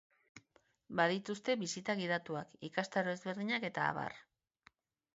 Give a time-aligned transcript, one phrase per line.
[0.99, 4.21] Badituzte bisita gidatuak, ikastaro ezberdinak eta abar.